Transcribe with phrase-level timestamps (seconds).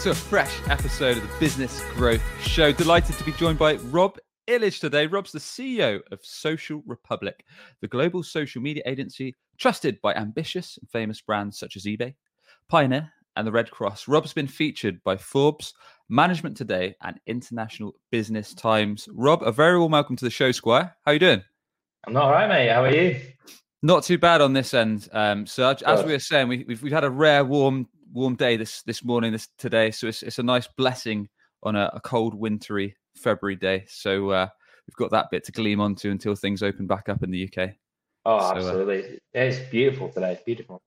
[0.00, 2.72] to a fresh episode of the Business Growth Show.
[2.72, 4.16] Delighted to be joined by Rob
[4.48, 5.06] Illidge today.
[5.06, 7.44] Rob's the CEO of Social Republic,
[7.82, 12.14] the global social media agency trusted by ambitious and famous brands such as eBay,
[12.66, 14.08] Pioneer, and the Red Cross.
[14.08, 15.74] Rob's been featured by Forbes,
[16.08, 19.06] Management Today, and International Business Times.
[19.12, 20.96] Rob, a very warm welcome to the show, Squire.
[21.04, 21.42] How are you doing?
[22.06, 22.70] I'm not all right, mate.
[22.70, 23.20] How are you?
[23.82, 25.82] Not too bad on this end, um, Serge.
[25.82, 29.04] As we were saying, we, have we've had a rare warm warm day this this
[29.04, 29.90] morning, this today.
[29.90, 31.28] So it's it's a nice blessing
[31.62, 33.84] on a, a cold, wintry February day.
[33.88, 34.48] So uh,
[34.86, 37.70] we've got that bit to gleam onto until things open back up in the UK.
[38.26, 39.14] Oh, so, uh, absolutely!
[39.14, 40.32] Uh, it's beautiful today.
[40.32, 40.82] It's beautiful.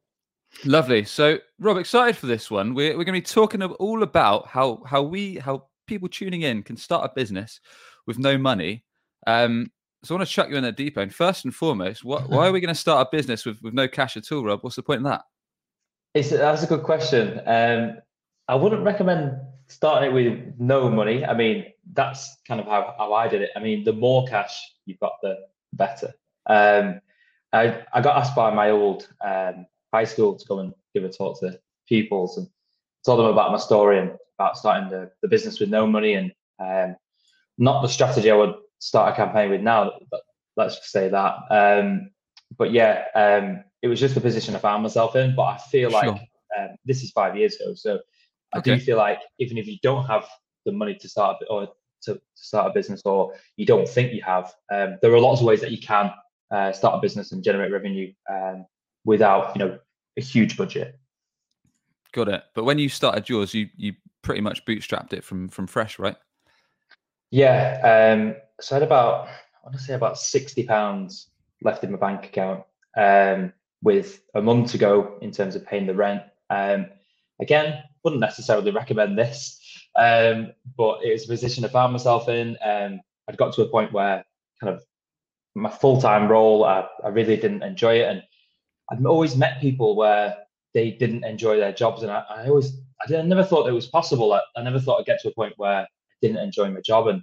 [0.66, 1.04] Lovely.
[1.04, 2.74] So, Rob, excited for this one.
[2.74, 6.64] We're we're going to be talking all about how how we how people tuning in
[6.64, 7.60] can start a business
[8.06, 8.84] with no money.
[9.28, 9.72] Um,
[10.04, 11.16] so I want to chuck you in the deep end.
[11.16, 13.88] First and foremost, what, why are we going to start a business with, with no
[13.88, 14.60] cash at all, Rob?
[14.62, 15.22] What's the point in that?
[16.14, 17.42] It's that's a good question.
[17.46, 17.98] Um,
[18.48, 21.26] I wouldn't recommend starting it with no money.
[21.26, 23.50] I mean, that's kind of how, how I did it.
[23.56, 25.38] I mean, the more cash you've got, the
[25.74, 26.14] better.
[26.46, 27.02] Um,
[27.52, 31.10] I, I got asked by my old um, high school to go and give a
[31.10, 32.48] talk to pupils and
[33.06, 36.32] told them about my story and about starting the, the business with no money and
[36.60, 36.96] um,
[37.58, 39.94] not the strategy I would start a campaign with now.
[40.12, 40.22] But
[40.58, 41.36] let's just say that.
[41.50, 42.12] Um,
[42.58, 45.36] but yeah, um, it was just the position I found myself in.
[45.36, 46.08] But I feel like
[46.58, 48.00] um, this is five years ago, so
[48.54, 48.76] I okay.
[48.76, 50.26] do feel like even if you don't have
[50.66, 51.68] the money to start or
[52.04, 55.42] to, to start a business, or you don't think you have, um, there are lots
[55.42, 56.12] of ways that you can
[56.52, 58.66] uh, start a business and generate revenue um,
[59.06, 59.78] without you know
[60.18, 60.98] a huge budget.
[62.14, 62.44] Got it.
[62.56, 66.16] But when you started yours, you you pretty much bootstrapped it from from fresh, right?
[67.32, 68.14] Yeah.
[68.16, 71.28] Um, so I had about I want to say about sixty pounds
[71.62, 72.64] left in my bank account.
[72.96, 73.52] Um,
[73.84, 76.24] with a month to go in terms of paying the rent.
[76.50, 76.88] Um,
[77.40, 79.60] again, wouldn't necessarily recommend this,
[79.96, 82.58] um, but it was a position I found myself in.
[82.66, 84.26] Um, I'd got to a point where
[84.60, 84.84] kind of
[85.56, 88.10] my full time role, I, I really didn't enjoy it.
[88.10, 88.24] And
[88.92, 90.38] I'd always met people where
[90.74, 92.04] they didn't enjoy their jobs.
[92.04, 92.78] And I, I always,
[93.08, 94.34] I, I never thought it was possible.
[94.34, 95.88] I, I never thought I'd get to a point where I
[96.22, 97.08] didn't enjoy my job.
[97.08, 97.22] And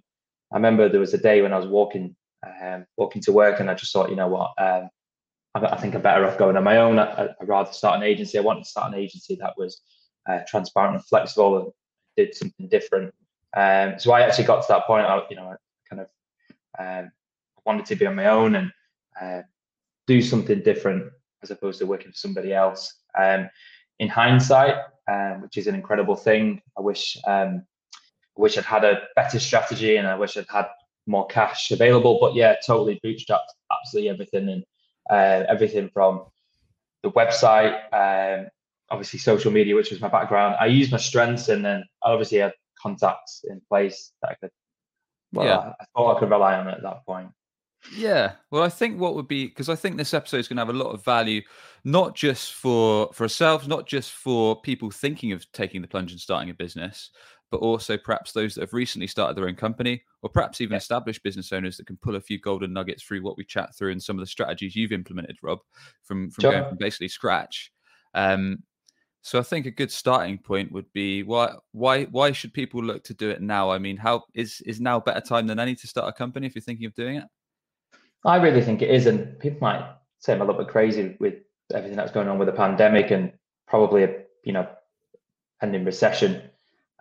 [0.52, 2.14] I remember there was a day when I was walking,
[2.62, 4.88] um, walking to work, and I just thought, you know what, um,
[5.54, 6.98] I, think I'm better off going on my own.
[6.98, 8.38] I, would rather start an agency.
[8.38, 9.82] I wanted to start an agency that was
[10.28, 11.72] uh, transparent and flexible and
[12.16, 13.12] did something different.
[13.56, 15.06] Um, so I actually got to that point.
[15.06, 15.56] I, you know, I
[15.88, 16.08] kind of
[16.78, 17.10] um,
[17.66, 18.72] wanted to be on my own and
[19.20, 19.42] uh,
[20.06, 21.10] do something different
[21.42, 22.94] as opposed to working for somebody else.
[23.18, 23.48] Um,
[23.98, 24.76] in hindsight,
[25.10, 27.62] um, which is an incredible thing, I wish um,
[28.38, 30.66] I wish I'd had a better strategy and I wish I'd had
[31.06, 32.18] more cash available.
[32.20, 34.64] But yeah, totally bootstrapped absolutely everything and
[35.10, 36.22] uh, everything from
[37.02, 38.48] the website, um,
[38.90, 40.56] obviously social media, which was my background.
[40.60, 44.50] I used my strengths, and then I obviously had contacts in place that I could.
[45.32, 45.58] Well, yeah.
[45.58, 47.30] I, I thought I could rely on at that point.
[47.96, 50.64] Yeah, well, I think what would be because I think this episode is going to
[50.64, 51.40] have a lot of value,
[51.84, 56.20] not just for for ourselves, not just for people thinking of taking the plunge and
[56.20, 57.10] starting a business,
[57.50, 60.78] but also perhaps those that have recently started their own company, or perhaps even yeah.
[60.78, 63.92] established business owners that can pull a few golden nuggets through what we chat through
[63.92, 65.60] and some of the strategies you've implemented, Rob,
[66.04, 66.52] from from sure.
[66.52, 67.72] going from basically scratch.
[68.14, 68.62] Um,
[69.22, 73.04] so I think a good starting point would be why why why should people look
[73.04, 73.70] to do it now?
[73.70, 76.54] I mean, how is is now better time than any to start a company if
[76.54, 77.24] you're thinking of doing it?
[78.24, 79.84] I really think it is, and people might
[80.18, 81.34] say I'm a little bit crazy with
[81.74, 83.32] everything that's going on with the pandemic and
[83.66, 84.66] probably a you know
[85.60, 86.49] pending recession.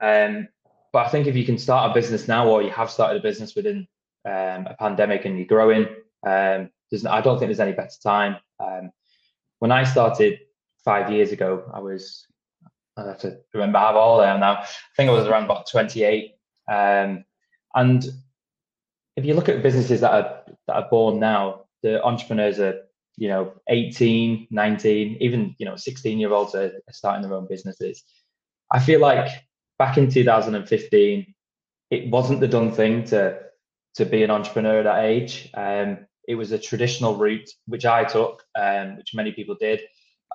[0.02, 0.48] Um,
[0.92, 3.23] but I think if you can start a business now, or you have started a
[3.23, 3.88] business within
[4.26, 5.88] um, a pandemic and you're growing,
[6.26, 6.70] um,
[7.08, 8.38] I don't think there's any better time.
[8.59, 8.91] Um,
[9.59, 10.40] when I started
[10.84, 12.26] five years ago, I was
[12.97, 14.58] I have to remember how old I am now.
[14.62, 16.34] I think I was around about 28.
[16.70, 17.23] Um,
[17.76, 18.06] and
[19.16, 22.82] if you look at businesses that are that are born now, the entrepreneurs are
[23.18, 27.47] you know 18, 19, even you know 16 year olds are, are starting their own
[27.47, 28.03] businesses.
[28.72, 29.29] I feel like
[29.79, 31.34] back in 2015,
[31.90, 33.40] it wasn't the done thing to
[33.96, 35.49] to be an entrepreneur at that age.
[35.55, 39.81] Um, it was a traditional route which I took, um, which many people did,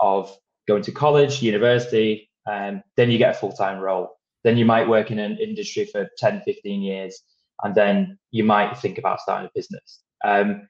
[0.00, 0.36] of
[0.66, 4.18] going to college, university, and then you get a full time role.
[4.42, 7.22] then you might work in an industry for 10, 15 years,
[7.62, 10.00] and then you might think about starting a business.
[10.24, 10.68] Um,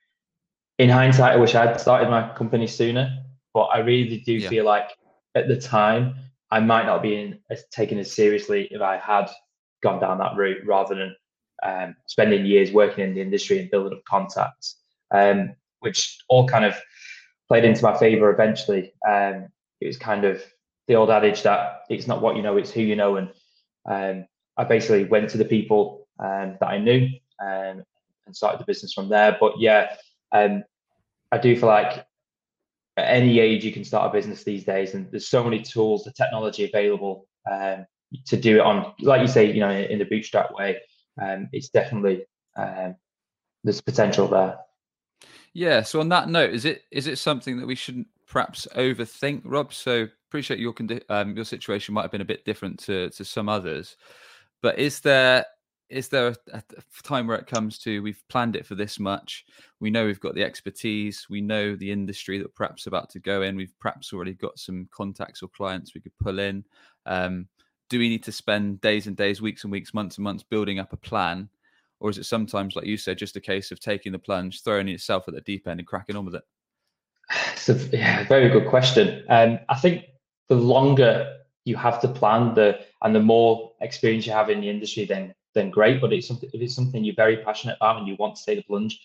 [0.78, 4.48] in hindsight, I wish I'd started my company sooner, but I really do yeah.
[4.48, 4.90] feel like
[5.34, 6.16] at the time
[6.54, 9.28] I might not be in, as, taken as seriously if I had
[9.82, 11.16] gone down that route rather than
[11.64, 14.76] um, spending years working in the industry and building up contacts,
[15.10, 16.80] um, which all kind of
[17.48, 18.92] played into my favor eventually.
[19.04, 19.48] Um,
[19.80, 20.44] it was kind of
[20.86, 23.16] the old adage that it's not what you know, it's who you know.
[23.16, 23.30] And
[23.90, 27.08] um, I basically went to the people um, that I knew
[27.42, 27.82] um,
[28.26, 29.36] and started the business from there.
[29.40, 29.96] But yeah,
[30.32, 30.62] I
[31.42, 32.06] do feel like
[32.96, 36.04] at any age you can start a business these days, and there's so many tools,
[36.04, 37.86] the technology available um,
[38.26, 40.78] to do it on, like you say, you know, in, the bootstrap way.
[41.20, 42.24] Um, it's definitely
[42.56, 42.96] um,
[43.64, 44.58] there's potential there.
[45.52, 45.82] Yeah.
[45.82, 49.72] So on that note, is it is it something that we shouldn't perhaps overthink, Rob?
[49.72, 53.24] So appreciate your condi- um, your situation might have been a bit different to to
[53.24, 53.96] some others,
[54.62, 55.46] but is there
[55.88, 56.62] is there a, a,
[57.02, 59.44] time where it comes to we've planned it for this much.
[59.80, 61.26] We know we've got the expertise.
[61.28, 63.56] We know the industry that perhaps about to go in.
[63.56, 66.64] We've perhaps already got some contacts or clients we could pull in.
[67.06, 67.48] Um,
[67.90, 70.78] do we need to spend days and days weeks and weeks months and months building
[70.78, 71.48] up a plan?
[72.00, 74.88] Or is it sometimes like you said just a case of taking the plunge throwing
[74.88, 76.44] yourself at the deep end and cracking on with it?
[77.52, 79.24] It's a yeah, very good question.
[79.28, 80.04] Um, i think
[80.48, 84.68] the longer you have to plan the and the more experience you have in the
[84.68, 86.00] industry then then great.
[86.00, 88.58] But it's something if it's something you're very passionate about and you want to take
[88.58, 89.00] the plunge,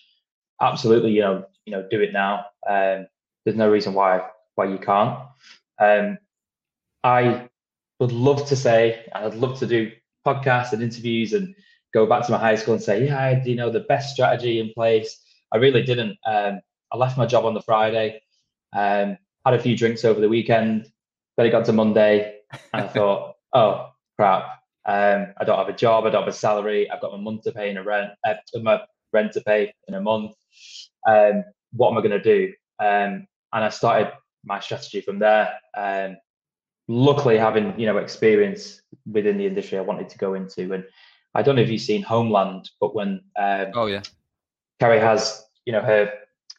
[0.61, 2.45] absolutely, you know, you know, do it now.
[2.67, 3.07] Um,
[3.45, 4.21] there's no reason why
[4.55, 5.19] why you can't.
[5.79, 6.17] Um,
[7.03, 7.49] I
[7.99, 9.91] would love to say, I'd love to do
[10.25, 11.55] podcasts and interviews and
[11.93, 14.13] go back to my high school and say, yeah, I had, you know, the best
[14.13, 15.21] strategy in place.
[15.51, 16.17] I really didn't.
[16.25, 16.61] Um,
[16.91, 18.21] I left my job on the Friday,
[18.73, 20.91] um, had a few drinks over the weekend.
[21.37, 22.39] Then it got to Monday,
[22.73, 24.58] and I thought, oh crap,
[24.89, 26.05] um, I don't have a job.
[26.05, 26.89] I don't have a salary.
[26.89, 28.09] I've got my month to pay in a rent.
[28.27, 28.33] Uh,
[28.63, 28.81] my
[29.13, 30.31] rent to pay in a month.
[31.07, 31.43] Um,
[31.73, 32.53] what am I going to do?
[32.79, 34.11] Um, and I started
[34.43, 35.53] my strategy from there.
[35.77, 36.17] Um,
[36.87, 40.83] luckily, having you know experience within the industry I wanted to go into, and
[41.35, 44.01] I don't know if you've seen Homeland, but when um, oh yeah,
[44.79, 46.11] Carrie has you know her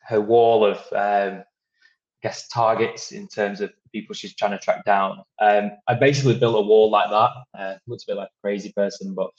[0.04, 4.84] her wall of um, I guess targets in terms of people she's trying to track
[4.84, 5.22] down.
[5.40, 7.30] Um, I basically built a wall like that.
[7.58, 9.30] Uh, looks a bit like a crazy person, but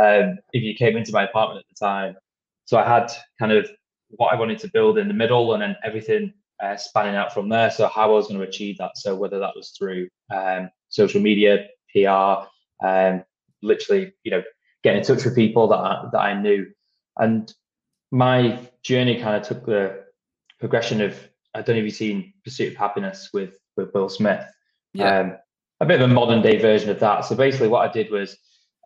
[0.00, 2.16] um, if you came into my apartment at the time,
[2.64, 3.68] so I had kind of
[4.10, 7.48] what I wanted to build in the middle, and then everything uh, spanning out from
[7.48, 7.70] there.
[7.70, 8.96] So how I was going to achieve that.
[8.96, 12.46] So whether that was through um, social media, PR,
[12.86, 13.24] um,
[13.62, 14.42] literally, you know,
[14.82, 16.66] getting in touch with people that I, that I knew,
[17.18, 17.52] and
[18.10, 20.04] my journey kind of took the
[20.60, 21.18] progression of
[21.54, 24.44] I don't know if you've seen Pursuit of Happiness with with Will Smith.
[24.92, 25.20] Yeah.
[25.20, 25.36] Um,
[25.80, 27.24] a bit of a modern day version of that.
[27.24, 28.36] So basically, what I did was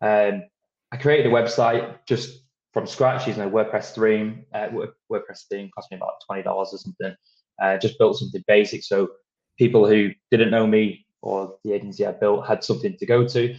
[0.01, 0.43] um,
[0.91, 2.39] I created a website just
[2.73, 4.45] from scratch using a WordPress theme.
[4.53, 4.69] Uh,
[5.11, 7.15] WordPress theme cost me about twenty dollars or something.
[7.61, 9.09] Uh, just built something basic so
[9.57, 13.55] people who didn't know me or the agency I built had something to go to.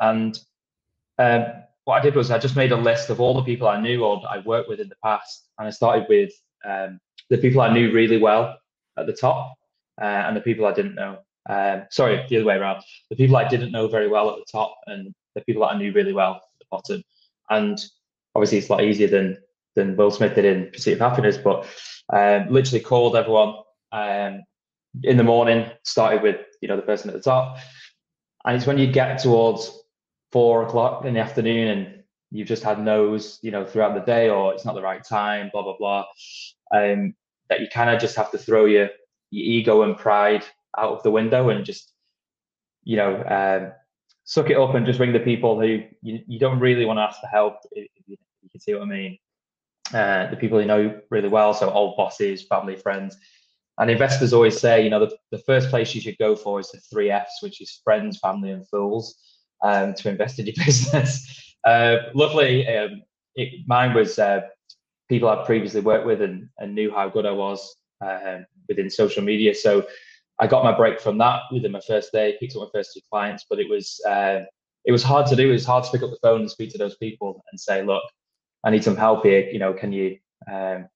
[0.00, 0.36] And
[1.18, 1.44] um,
[1.84, 4.04] what I did was I just made a list of all the people I knew
[4.04, 6.32] or I worked with in the past, and I started with
[6.68, 6.98] um,
[7.30, 8.58] the people I knew really well
[8.98, 9.54] at the top,
[10.00, 11.18] uh, and the people I didn't know.
[11.48, 12.82] Um, sorry, the other way around.
[13.10, 15.78] The people I didn't know very well at the top, and the people that I
[15.78, 17.02] knew really well at the bottom.
[17.50, 17.78] And
[18.34, 19.38] obviously, it's a lot easier than
[19.74, 21.36] than Will Smith did in Pursuit of Happiness.
[21.36, 21.66] But
[22.12, 23.54] um, literally called everyone
[23.92, 24.42] um,
[25.02, 25.70] in the morning.
[25.84, 27.58] Started with you know the person at the top,
[28.44, 29.70] and it's when you get towards
[30.32, 34.28] four o'clock in the afternoon and you've just had no's, you know, throughout the day,
[34.28, 36.04] or it's not the right time, blah blah blah.
[36.74, 37.14] Um,
[37.48, 38.88] that you kind of just have to throw your
[39.30, 40.44] your ego and pride
[40.78, 41.92] out of the window and just
[42.84, 43.72] you know um,
[44.24, 47.02] suck it up and just ring the people who you, you don't really want to
[47.02, 49.18] ask for help if you, you can see what i mean.
[49.94, 53.16] Uh, the people you know really well so old bosses family friends.
[53.78, 56.70] And investors always say you know the, the first place you should go for is
[56.72, 59.16] the three f's which is friends family and fools
[59.62, 61.54] um, to invest in your business.
[61.64, 63.02] Uh, luckily um,
[63.36, 64.40] it, mine was uh,
[65.08, 69.22] people I'd previously worked with and, and knew how good I was um, within social
[69.22, 69.54] media.
[69.54, 69.86] So
[70.38, 73.00] I got my break from that within my first day, picked up my first two
[73.10, 74.40] clients, but it was uh,
[74.84, 75.48] it was hard to do.
[75.48, 77.82] It was hard to pick up the phone and speak to those people and say,
[77.82, 78.02] look,
[78.64, 79.48] I need some help here.
[79.50, 80.18] You know, can you
[80.50, 80.86] um,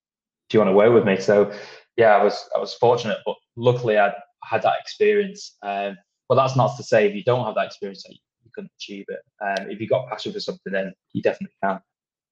[0.49, 1.19] do you want to work with me?
[1.21, 1.53] So
[1.97, 4.13] yeah, I was I was fortunate, but luckily I
[4.45, 5.57] had that experience.
[5.63, 5.97] Um,
[6.29, 9.07] but that's not to say if you don't have that experience that you couldn't achieve
[9.09, 9.21] it.
[9.45, 11.81] Um, if you got passion for something, then you definitely can.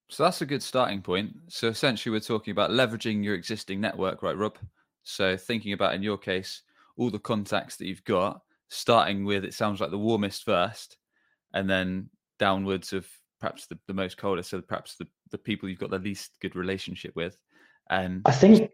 [0.09, 1.35] So that's a good starting point.
[1.49, 4.57] So essentially, we're talking about leveraging your existing network, right, Rob?
[5.03, 6.61] So thinking about, in your case,
[6.97, 10.97] all the contacts that you've got, starting with it sounds like the warmest first,
[11.53, 13.07] and then downwards of
[13.39, 16.55] perhaps the, the most coldest, so perhaps the, the people you've got the least good
[16.55, 17.37] relationship with.
[17.89, 18.71] And I think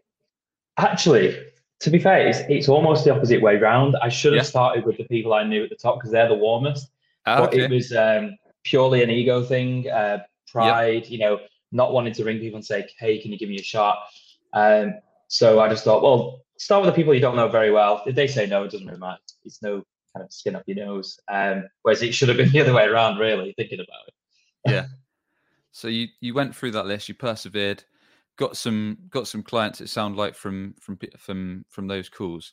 [0.76, 1.38] actually,
[1.80, 3.96] to be fair, it's, it's almost the opposite way round.
[4.02, 4.48] I should have yeah.
[4.48, 6.90] started with the people I knew at the top because they're the warmest.
[7.26, 11.10] Oh, but it was um, purely an ego thing, uh, pride, yep.
[11.10, 11.40] you know,
[11.72, 13.98] not wanting to ring people and say, "Hey, can you give me a shot?"
[14.52, 14.94] Um,
[15.28, 18.02] so I just thought, well, start with the people you don't know very well.
[18.06, 19.18] If they say no, it doesn't really matter.
[19.44, 19.82] It's no
[20.14, 21.18] kind of skin up your nose.
[21.28, 24.14] Um, whereas it should have been the other way around, really, thinking about it.
[24.72, 24.86] yeah.
[25.72, 27.84] So you you went through that list, you persevered,
[28.36, 29.80] got some got some clients.
[29.80, 32.52] It sounded like from from from from those calls.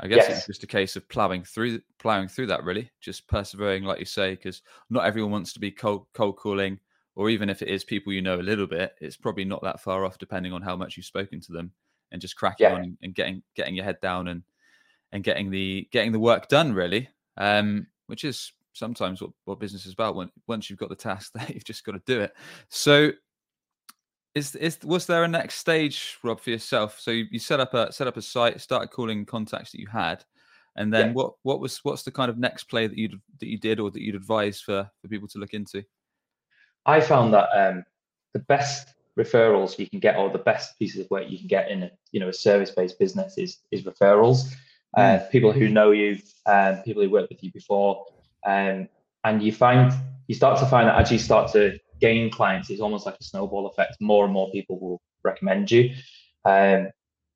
[0.00, 0.38] I guess yes.
[0.38, 4.06] it's just a case of plowing through plowing through that really, just persevering, like you
[4.06, 6.78] say, because not everyone wants to be cold cold calling,
[7.14, 9.80] or even if it is people you know a little bit, it's probably not that
[9.80, 11.70] far off, depending on how much you've spoken to them,
[12.14, 12.74] and just cracking yeah.
[12.74, 14.42] on and getting getting your head down and
[15.12, 19.84] and getting the getting the work done really, um, which is sometimes what, what business
[19.84, 20.14] is about.
[20.14, 22.32] When once you've got the task, there you've just got to do it.
[22.70, 23.10] So
[24.36, 26.98] is is was there a next stage, Rob, for yourself?
[27.00, 29.88] So you, you set up a set up a site, started calling contacts that you
[29.88, 30.24] had,
[30.76, 31.12] and then yeah.
[31.14, 33.90] what what was what's the kind of next play that you that you did or
[33.90, 35.84] that you'd advise for for people to look into?
[36.86, 37.84] I found that um,
[38.34, 41.70] the best referrals you can get, or the best pieces of work you can get
[41.70, 44.52] in a you know a service based business is is referrals.
[44.96, 45.30] Uh, mm.
[45.30, 48.04] people who know you, um, people who worked with you before,
[48.46, 48.88] um,
[49.24, 49.92] and you find
[50.26, 53.24] you start to find that as you start to gain clients, it's almost like a
[53.24, 53.96] snowball effect.
[54.00, 55.94] More and more people will recommend you,
[56.44, 56.88] um,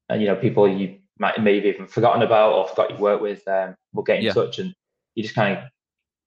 [0.08, 3.46] and you know people you might maybe even forgotten about or forgot you work with
[3.48, 4.32] um, will get in yeah.
[4.32, 4.74] touch, and
[5.14, 5.64] you just kind of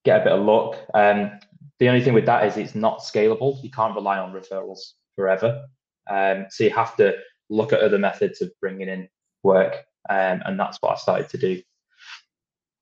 [0.06, 0.78] get a bit of luck.
[0.94, 1.40] Um,
[1.80, 3.62] the only thing with that is it's not scalable.
[3.64, 5.66] You can't rely on referrals forever,
[6.10, 7.16] um, so you have to
[7.50, 9.08] look at other methods of bringing in
[9.44, 11.62] work, um, and that's what I started to do.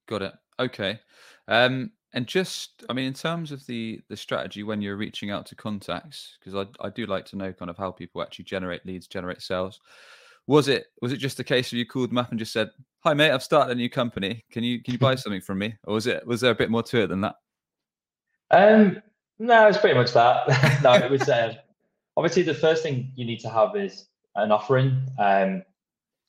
[0.07, 0.33] Got it.
[0.59, 0.99] Okay.
[1.47, 5.45] Um, and just, I mean, in terms of the the strategy when you're reaching out
[5.47, 8.85] to contacts, because I I do like to know kind of how people actually generate
[8.85, 9.79] leads, generate sales.
[10.47, 12.71] Was it was it just a case of you called them up and just said,
[13.03, 14.43] "Hi mate, I've started a new company.
[14.51, 16.71] Can you can you buy something from me?" Or was it was there a bit
[16.71, 17.35] more to it than that?
[18.49, 19.03] Um,
[19.37, 20.81] no, it's pretty much that.
[20.83, 21.53] no, it was uh,
[22.19, 25.01] obviously the first thing you need to have is an offering.
[25.17, 25.63] Um,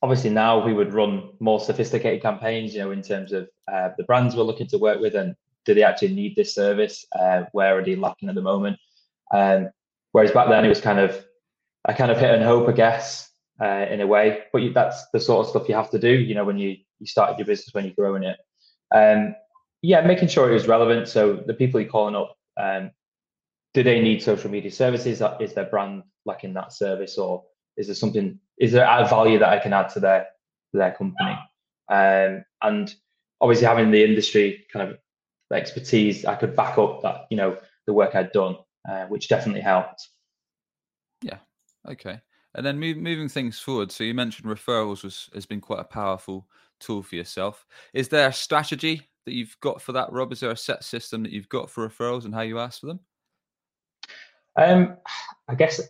[0.01, 4.03] obviously now we would run more sophisticated campaigns, you know, in terms of uh, the
[4.05, 7.05] brands we're looking to work with and do they actually need this service?
[7.17, 8.79] Uh, where are they lacking at the moment?
[9.33, 9.69] Um,
[10.13, 11.23] whereas back then it was kind of,
[11.85, 13.29] a kind of hit and hope, I guess,
[13.61, 14.43] uh, in a way.
[14.53, 16.77] But you, that's the sort of stuff you have to do, you know, when you
[16.99, 18.37] you started your business when you're growing it.
[18.93, 19.35] Um,
[19.81, 21.07] yeah, making sure it was relevant.
[21.07, 22.91] So the people you're calling up, um,
[23.73, 25.21] do they need social media services?
[25.39, 27.43] Is their brand lacking that service, or
[27.77, 28.39] is there something?
[28.59, 30.27] Is there a value that I can add to their
[30.73, 31.37] their company?
[31.89, 32.93] Um, and
[33.39, 34.97] obviously having the industry kind of
[35.53, 38.57] expertise, I could back up that you know the work I'd done,
[38.89, 40.07] uh, which definitely helped.
[41.21, 41.37] Yeah.
[41.87, 42.19] Okay.
[42.53, 43.91] And then move, moving things forward.
[43.91, 46.47] So you mentioned referrals was has been quite a powerful
[46.79, 47.65] tool for yourself.
[47.93, 50.33] Is there a strategy that you've got for that, Rob?
[50.33, 52.87] Is there a set system that you've got for referrals and how you ask for
[52.87, 52.99] them?
[54.55, 54.97] Um,
[55.47, 55.81] I guess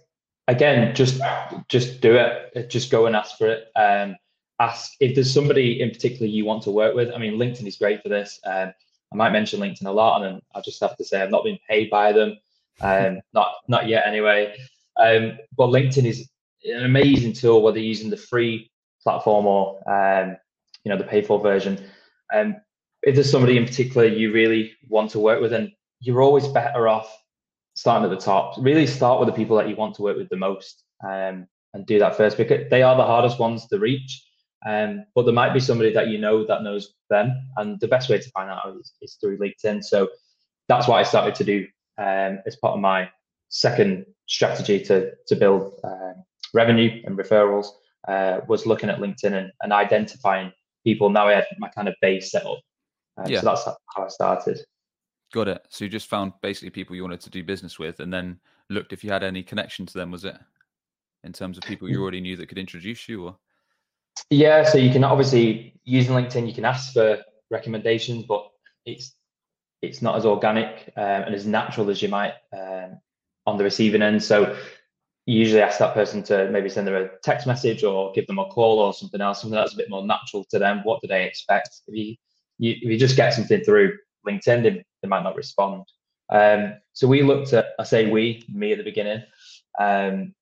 [0.48, 1.22] again, just
[1.68, 2.70] just do it.
[2.70, 3.68] Just go and ask for it.
[3.76, 4.16] Um,
[4.60, 7.12] ask if there's somebody in particular you want to work with.
[7.14, 8.40] I mean, LinkedIn is great for this.
[8.46, 8.74] Um,
[9.12, 11.60] I might mention LinkedIn a lot, and I just have to say I've not been
[11.70, 12.38] paid by them,
[12.82, 14.56] um, not not yet anyway.
[14.98, 16.30] Um, but LinkedIn is
[16.66, 18.70] an amazing tool, whether you're using the free
[19.02, 20.38] platform or um,
[20.84, 21.84] you know the paid for version.
[22.34, 22.58] Um,
[23.04, 26.88] if there's somebody in particular you really want to work with, and you're always better
[26.88, 27.21] off
[27.82, 28.54] starting at the top.
[28.60, 31.86] Really start with the people that you want to work with the most, um, and
[31.88, 34.24] do that first because they are the hardest ones to reach.
[34.68, 38.08] Um, but there might be somebody that you know that knows them, and the best
[38.08, 39.84] way to find out is, is through LinkedIn.
[39.84, 40.10] So
[40.68, 43.10] that's what I started to do um, as part of my
[43.50, 46.14] second strategy to to build uh,
[46.54, 47.68] revenue and referrals.
[48.08, 50.52] Uh, was looking at LinkedIn and, and, identifying
[50.84, 51.12] people.
[51.12, 52.58] Now I had my kind of base set up.
[53.18, 53.42] Um, yeah.
[53.42, 54.60] So that's how I started.
[55.32, 55.66] Got it.
[55.70, 58.94] So you just found basically people you wanted to do business with, and then looked
[58.94, 60.12] if you had any connection to them.
[60.12, 60.38] Was it
[61.24, 62.02] in terms of people you mm.
[62.02, 63.38] already knew that could introduce you, or?
[64.30, 67.20] Yeah, so you can obviously using LinkedIn, you can ask for
[67.50, 68.50] recommendations, but
[68.86, 69.16] it's
[69.82, 73.00] it's not as organic um, and as natural as you might um,
[73.48, 74.22] on the receiving end.
[74.22, 74.56] So
[75.26, 78.40] you usually ask that person to maybe send them a text message or give them
[78.40, 80.82] a call or something else, something that's a bit more natural to them.
[80.84, 81.70] What do they expect?
[81.88, 82.16] If you,
[82.58, 83.98] you if you just get something through
[84.28, 85.84] LinkedIn, they, might not respond.
[86.30, 89.24] Um, so we looked at, I say we, me at the beginning.
[89.80, 90.34] Um,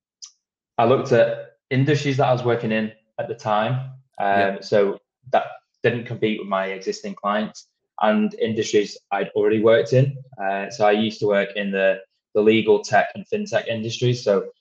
[0.77, 3.73] I looked at industries that I was working in at the time.
[4.19, 4.61] Um, yeah.
[4.61, 4.99] So
[5.31, 5.45] that
[5.83, 7.67] didn't compete with my existing clients.
[8.01, 10.17] and industries I'd already worked in.
[10.41, 11.99] Uh, so I used to work in the
[12.35, 14.23] the legal tech and fintech industries.
[14.23, 14.51] So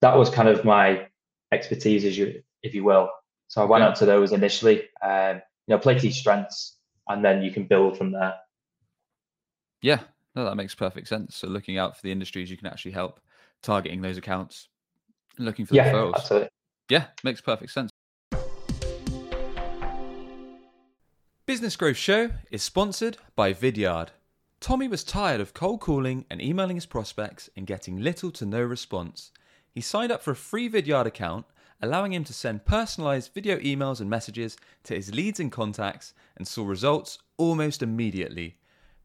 [0.00, 1.06] that was kind of my
[1.52, 3.10] expertise, as you if you will.
[3.48, 3.90] So I went okay.
[3.90, 4.84] out to those initially.
[5.02, 6.76] Um, you know, play to your strengths,
[7.08, 8.34] and then you can build from there.
[9.80, 10.00] Yeah,
[10.34, 11.36] no, that makes perfect sense.
[11.36, 13.20] So looking out for the industries you can actually help,
[13.62, 14.68] targeting those accounts,
[15.38, 16.14] looking for yeah, referrals.
[16.16, 16.48] Absolutely.
[16.88, 17.90] Yeah, makes perfect sense.
[21.46, 24.08] Business Growth Show is sponsored by Vidyard.
[24.60, 28.60] Tommy was tired of cold calling and emailing his prospects and getting little to no
[28.60, 29.30] response.
[29.70, 31.46] He signed up for a free Vidyard account,
[31.80, 36.46] allowing him to send personalized video emails and messages to his leads and contacts and
[36.46, 38.57] saw results almost immediately.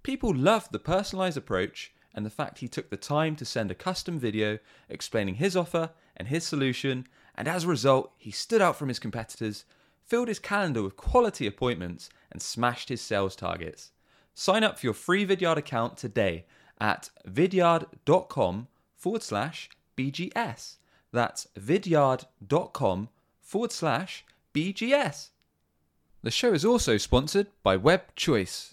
[0.03, 3.75] People loved the personalized approach and the fact he took the time to send a
[3.75, 8.75] custom video explaining his offer and his solution, and as a result, he stood out
[8.75, 9.65] from his competitors,
[10.05, 13.91] filled his calendar with quality appointments, and smashed his sales targets.
[14.36, 16.45] Sign up for your free Vidyard account today
[16.79, 20.77] at vidyard.com forward slash BGS.
[21.12, 23.10] That's vidyard.com
[23.41, 25.29] forward slash BGS.
[26.24, 28.73] The show is also sponsored by Web Choice.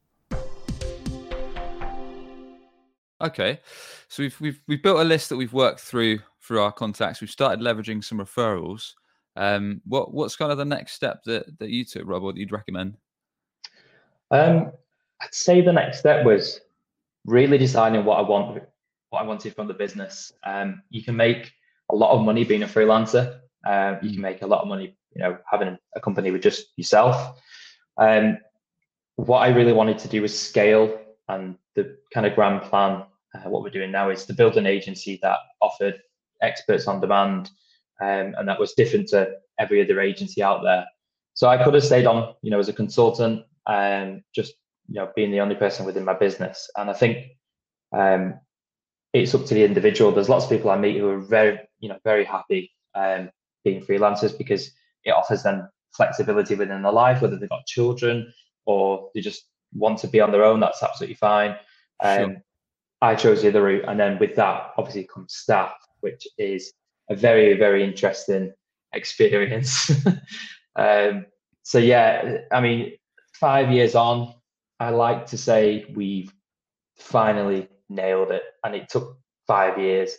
[3.21, 3.59] Okay,
[4.07, 7.21] so we've we've we've built a list that we've worked through through our contacts.
[7.21, 8.93] We've started leveraging some referrals.
[9.35, 12.39] Um, what what's kind of the next step that that you took, Rob, or that
[12.39, 12.97] you'd recommend?
[14.31, 14.71] Um,
[15.21, 16.61] I'd say the next step was
[17.25, 18.63] really deciding what I want,
[19.11, 20.33] what I wanted from the business.
[20.43, 21.51] Um, you can make
[21.91, 23.39] a lot of money being a freelancer.
[23.65, 26.67] Uh, you can make a lot of money, you know, having a company with just
[26.75, 27.39] yourself.
[27.97, 28.39] Um,
[29.17, 33.03] what I really wanted to do was scale, and the kind of grand plan.
[33.33, 36.01] Uh, what we're doing now is to build an agency that offered
[36.41, 37.49] experts on demand,
[38.01, 40.85] um, and that was different to every other agency out there.
[41.33, 44.53] So I could have stayed on, you know, as a consultant and just
[44.87, 46.69] you know being the only person within my business.
[46.75, 47.27] And I think
[47.93, 48.39] um,
[49.13, 50.11] it's up to the individual.
[50.11, 53.29] There's lots of people I meet who are very you know very happy um,
[53.63, 54.71] being freelancers because
[55.03, 58.33] it offers them flexibility within their life, whether they've got children
[58.65, 60.59] or they just want to be on their own.
[60.59, 61.55] That's absolutely fine.
[62.03, 62.43] Um, sure.
[63.01, 66.73] I chose the other route, and then with that, obviously comes staff, which is
[67.09, 68.53] a very very interesting
[68.93, 69.91] experience.
[70.75, 71.25] um,
[71.63, 72.93] so yeah, I mean,
[73.33, 74.33] five years on,
[74.79, 76.33] I like to say we've
[76.97, 78.43] finally nailed it.
[78.63, 80.15] And it took five years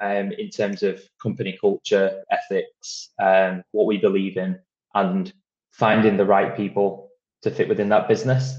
[0.00, 4.58] um, in terms of company culture, ethics, um, what we believe in,
[4.94, 5.32] and
[5.70, 7.10] finding the right people
[7.42, 8.56] to fit within that business.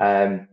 [0.00, 0.48] Um,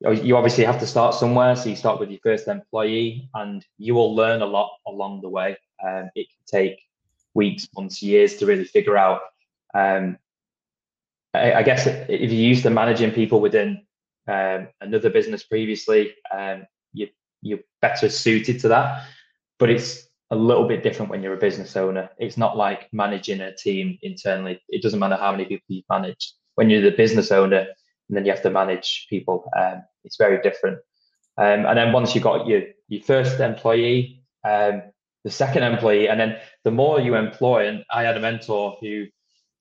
[0.00, 1.56] you obviously have to start somewhere.
[1.56, 5.28] So you start with your first employee, and you will learn a lot along the
[5.28, 5.56] way.
[5.84, 6.80] Um, it can take
[7.34, 9.20] weeks, months, years to really figure out
[9.74, 10.18] um,
[11.34, 13.82] I, I guess if you're used to managing people within
[14.28, 17.08] um, another business previously, um, you,
[17.42, 19.06] you're better suited to that.
[19.58, 22.08] But it's a little bit different when you're a business owner.
[22.18, 24.60] It's not like managing a team internally.
[24.68, 26.34] It doesn't matter how many people you've managed.
[26.54, 27.66] When you're the business owner,
[28.08, 30.78] and then you have to manage people, um, it's very different.
[31.36, 34.82] Um, and then once you've got your your first employee, um,
[35.24, 39.06] the second employee, and then the more you employ, and I had a mentor who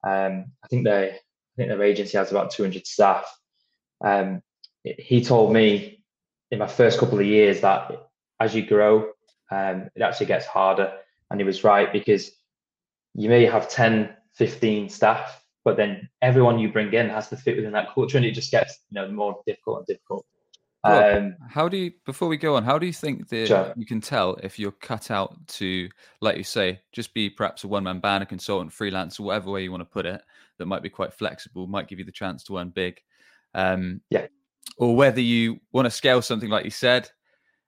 [0.04, 3.26] um, I think they I think their agency has about 200 staff.
[4.04, 4.42] Um,
[4.84, 6.04] he told me
[6.52, 7.92] in my first couple of years that
[8.40, 9.12] as you grow,
[9.52, 10.94] um, it actually gets harder.
[11.30, 12.32] And he was right because
[13.16, 17.56] you may have 10, 15 staff, but then everyone you bring in has to fit
[17.56, 20.26] within that culture and it just gets you know more difficult and difficult.
[20.86, 23.73] um, how do you before we go on how do you think that sure.
[23.78, 25.88] you can tell if you're cut out to
[26.19, 29.71] like you say just be perhaps a one-man band a consultant freelance whatever way you
[29.71, 30.21] want to put it
[30.58, 32.99] that might be quite flexible, might give you the chance to earn big.
[33.54, 34.28] Um, yeah.
[34.78, 37.10] Or whether you want to scale something like you said,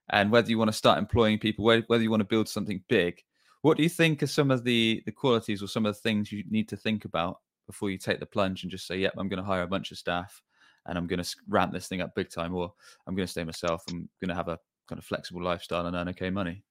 [0.09, 3.21] and whether you want to start employing people, whether you want to build something big.
[3.63, 6.31] What do you think are some of the the qualities or some of the things
[6.31, 9.27] you need to think about before you take the plunge and just say, "Yep, I'm
[9.27, 10.41] going to hire a bunch of staff
[10.85, 12.73] and I'm going to ramp this thing up big time," or
[13.07, 13.83] "I'm going to stay myself.
[13.89, 16.63] I'm going to have a kind of flexible lifestyle and earn okay money."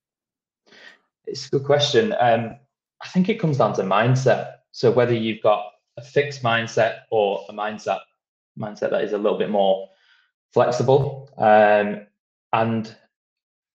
[1.27, 2.15] It's a good question.
[2.19, 2.57] Um,
[3.03, 4.55] I think it comes down to mindset.
[4.73, 8.01] So whether you've got a fixed mindset or a mindset
[8.59, 9.89] mindset that is a little bit more
[10.53, 11.29] flexible.
[11.39, 12.07] Um,
[12.53, 12.95] and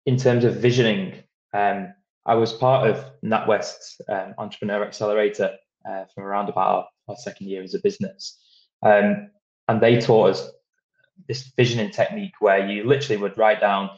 [0.05, 1.93] in terms of visioning, um,
[2.25, 5.57] I was part of NatWest's um, Entrepreneur Accelerator
[5.89, 8.37] uh, from around about our, second year as a business.
[8.83, 9.29] Um,
[9.67, 10.49] and they taught us
[11.27, 13.89] this visioning technique where you literally would write down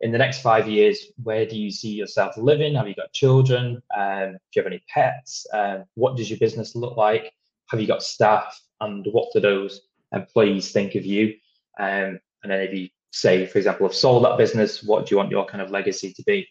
[0.00, 2.74] in the next five years, where do you see yourself living?
[2.74, 3.82] Have you got children?
[3.96, 5.46] Um, do you have any pets?
[5.52, 7.32] Um, what does your business look like?
[7.68, 8.60] Have you got staff?
[8.80, 11.34] And what do those employees think of you?
[11.78, 15.16] Um, and then if you say, for example, have sold that business, what do you
[15.16, 16.46] want your kind of legacy to be?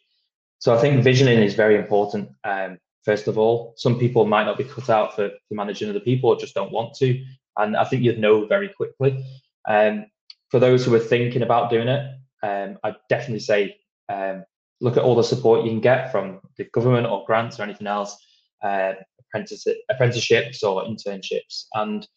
[0.60, 2.30] So I think visioning is very important.
[2.44, 6.00] Um, first of all, some people might not be cut out for, for managing other
[6.00, 7.24] people or just don't want to.
[7.58, 9.24] And I think you'd know very quickly.
[9.68, 10.06] Um,
[10.50, 13.78] for those who are thinking about doing it, um, I'd definitely say
[14.10, 14.44] um,
[14.82, 17.88] look at all the support you can get from the government or grants or anything
[17.88, 18.16] else,
[18.62, 18.94] uh,
[19.34, 22.08] apprenticeships or internships, and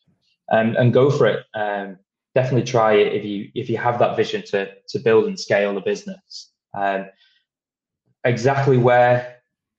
[0.53, 1.45] um, and go for it.
[1.55, 1.99] Um,
[2.35, 5.75] definitely try it if you if you have that vision to to build and scale
[5.75, 6.53] the business.
[6.77, 7.07] Um,
[8.25, 9.36] exactly where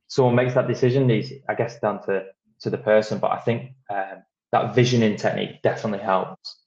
[0.07, 2.25] someone makes that decision is, I guess, down to
[2.61, 3.19] to the person.
[3.19, 6.57] But I think um, that visioning technique definitely helps.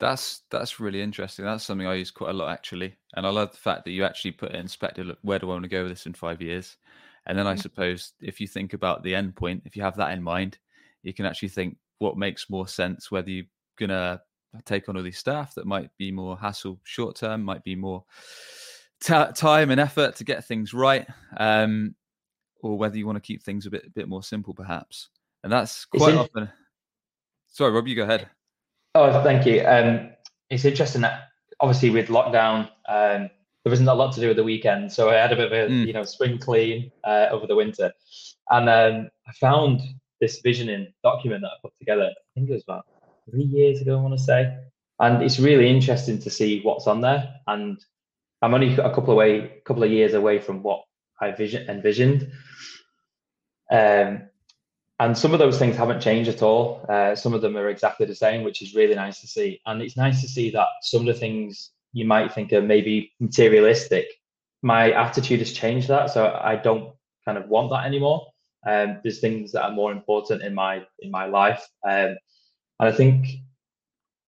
[0.00, 1.44] That's that's really interesting.
[1.44, 4.04] That's something I use quite a lot actually, and I love the fact that you
[4.04, 5.06] actually put it in perspective.
[5.06, 6.76] Look, where do I want to go with this in five years?
[7.26, 7.60] And then I mm-hmm.
[7.60, 10.58] suppose if you think about the end point, if you have that in mind,
[11.04, 13.12] you can actually think what makes more sense.
[13.12, 13.44] Whether you're
[13.78, 14.20] gonna
[14.64, 18.04] take on all these staff that might be more hassle short term, might be more
[19.00, 21.94] t- time and effort to get things right, um,
[22.62, 25.08] or whether you want to keep things a bit a bit more simple, perhaps.
[25.44, 26.48] And that's quite often.
[27.48, 28.28] Sorry, Rob, you go ahead.
[28.94, 29.64] Oh, thank you.
[29.66, 30.10] Um,
[30.48, 31.28] it's interesting that
[31.60, 33.30] obviously with lockdown, um,
[33.64, 35.52] there wasn't a lot to do with the weekend, so I had a bit of
[35.52, 35.86] a mm.
[35.86, 37.92] you know spring clean uh, over the winter,
[38.50, 39.80] and um, I found
[40.20, 42.06] this visioning document that I put together.
[42.06, 42.86] I think it was about
[43.30, 44.56] three years ago, I want to say,
[45.00, 47.34] and it's really interesting to see what's on there.
[47.46, 47.78] And
[48.40, 50.84] I'm only a couple of way, couple of years away from what
[51.20, 52.30] I vision envisioned.
[53.72, 54.28] Um,
[55.00, 56.86] and some of those things haven't changed at all.
[56.88, 59.60] Uh, some of them are exactly the same, which is really nice to see.
[59.66, 63.12] And it's nice to see that some of the things you might think are maybe
[63.18, 64.06] materialistic,
[64.62, 66.10] my attitude has changed that.
[66.10, 68.28] So I don't kind of want that anymore.
[68.64, 71.66] Um, there's things that are more important in my in my life.
[71.84, 72.16] Um,
[72.78, 73.26] and I think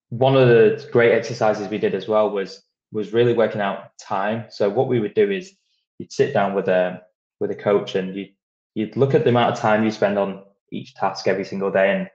[0.08, 4.46] one of the great exercises we did as well was was really working out time.
[4.50, 5.52] So what we would do is
[5.98, 7.02] you'd sit down with a
[7.40, 8.26] with a coach and you
[8.74, 11.92] you'd look at the amount of time you spend on each task every single day.
[11.92, 12.10] And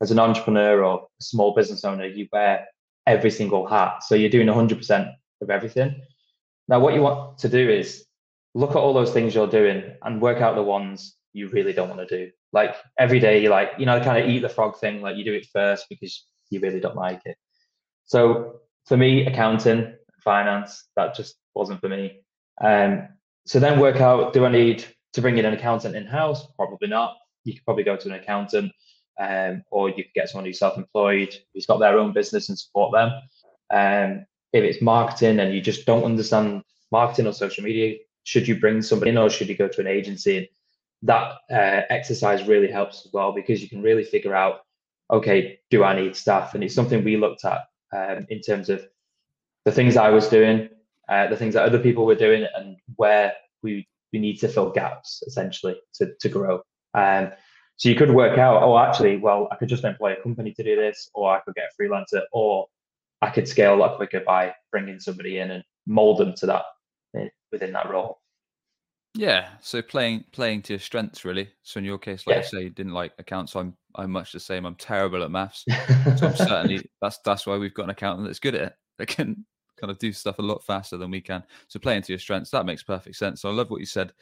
[0.00, 2.66] as an entrepreneur or small business owner, you wear
[3.06, 4.02] every single hat.
[4.04, 6.00] So you're doing 100% of everything.
[6.68, 8.06] Now, what you want to do is
[8.54, 11.88] look at all those things you're doing and work out the ones you really don't
[11.88, 12.30] want to do.
[12.52, 15.16] Like every day, you like, you know, the kind of eat the frog thing, like
[15.16, 17.36] you do it first because you really don't like it.
[18.06, 22.20] So for me, accounting, finance, that just wasn't for me.
[22.62, 23.08] Um,
[23.46, 26.46] so then work out do I need to bring in an accountant in house?
[26.56, 27.16] Probably not.
[27.44, 28.72] You could probably go to an accountant,
[29.18, 32.92] um, or you could get someone who's self-employed, who's got their own business and support
[32.92, 33.10] them.
[33.70, 38.58] Um, if it's marketing and you just don't understand marketing or social media, should you
[38.58, 40.50] bring somebody in or should you go to an agency?
[41.02, 44.60] That uh, exercise really helps as well because you can really figure out,
[45.10, 46.54] okay, do I need staff?
[46.54, 47.60] And it's something we looked at
[47.92, 48.86] um, in terms of
[49.64, 50.70] the things I was doing,
[51.08, 54.70] uh, the things that other people were doing, and where we we need to fill
[54.70, 56.62] gaps essentially to to grow.
[56.94, 57.32] Um,
[57.76, 60.62] so you could work out, oh, actually, well, I could just employ a company to
[60.62, 62.66] do this, or I could get a freelancer, or
[63.20, 66.62] I could scale a lot quicker by bringing somebody in and mold them to that
[67.16, 68.20] eh, within that role.
[69.16, 71.50] Yeah, so playing playing to your strengths really.
[71.64, 72.42] So in your case, like yeah.
[72.42, 73.56] you say, you didn't like accounts.
[73.56, 74.64] I'm I'm much the same.
[74.64, 75.64] I'm terrible at maths.
[76.16, 78.72] so I'm certainly that's that's why we've got an accountant that's good at it.
[78.98, 79.44] That can
[79.80, 81.42] kind of do stuff a lot faster than we can.
[81.68, 83.42] So play into your strengths, that makes perfect sense.
[83.42, 84.12] So I love what you said,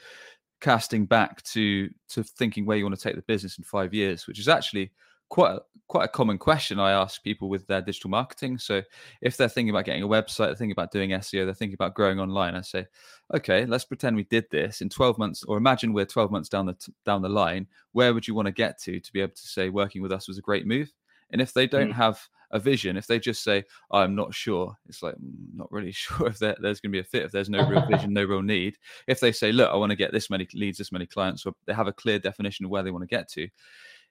[0.61, 4.27] casting back to to thinking where you want to take the business in five years,
[4.27, 4.93] which is actually
[5.33, 8.59] quite a, quite a common question I ask people with their digital marketing.
[8.59, 8.83] So
[9.23, 11.95] if they're thinking about getting a website, they're thinking about doing SEO, they're thinking about
[11.95, 12.55] growing online.
[12.55, 12.87] I say,
[13.35, 16.67] okay, let's pretend we did this in 12 months, or imagine we're 12 months down
[16.67, 17.67] the down the line.
[17.93, 20.29] Where would you want to get to to be able to say working with us
[20.29, 20.93] was a great move?
[21.31, 21.95] And if they don't mm.
[21.95, 25.93] have a vision, if they just say, I'm not sure, it's like, mm, not really
[25.93, 28.43] sure if there's going to be a fit, if there's no real vision, no real
[28.43, 28.77] need.
[29.07, 31.55] If they say, look, I want to get this many leads, this many clients, or
[31.67, 33.49] they have a clear definition of where they want to get to,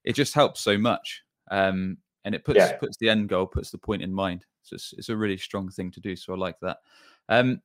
[0.04, 1.24] it just helps so much.
[1.50, 2.78] Um, and it puts yeah.
[2.78, 4.46] puts the end goal, puts the point in mind.
[4.64, 6.16] So it's, it's a really strong thing to do.
[6.16, 6.78] So I like that.
[7.30, 7.62] Um,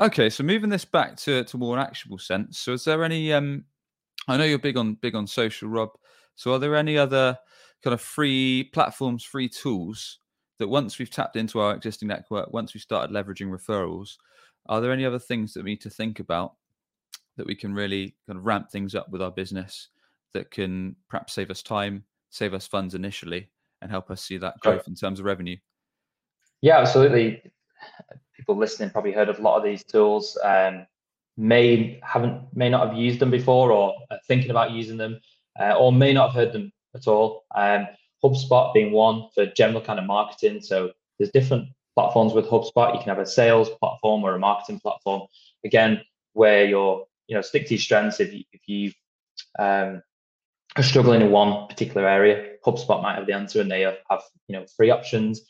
[0.00, 2.58] okay, so moving this back to to more an actionable sense.
[2.58, 3.32] So is there any?
[3.32, 3.64] Um,
[4.28, 5.90] I know you're big on big on social, Rob.
[6.34, 7.38] So are there any other
[7.84, 10.18] kind of free platforms, free tools
[10.58, 14.16] that once we've tapped into our existing network, once we've started leveraging referrals,
[14.66, 16.54] are there any other things that we need to think about
[17.36, 19.88] that we can really kind of ramp things up with our business
[20.32, 23.50] that can perhaps save us time, save us funds initially,
[23.82, 25.56] and help us see that growth in terms of revenue?
[26.62, 27.42] Yeah, absolutely.
[28.34, 30.38] People listening probably heard of a lot of these tools.
[30.42, 30.86] Um,
[31.36, 35.20] may haven't may not have used them before or are thinking about using them,
[35.60, 37.44] uh, or may not have heard them at all.
[37.54, 37.86] Um,
[38.22, 40.62] HubSpot being one for general kind of marketing.
[40.62, 42.94] So there's different platforms with HubSpot.
[42.94, 45.22] You can have a sales platform or a marketing platform.
[45.64, 46.00] Again,
[46.32, 48.20] where you're you know stick to your strengths.
[48.20, 48.92] If you if you
[49.58, 50.02] um,
[50.76, 54.22] are struggling in one particular area, HubSpot might have the answer, and they have, have
[54.48, 55.42] you know free options.